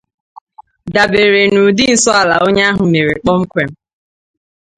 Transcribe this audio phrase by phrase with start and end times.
[0.93, 3.69] dàbere n'ụdị nsọala onye ahụ mere kpọmkwem